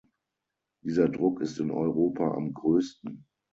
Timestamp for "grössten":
2.55-3.23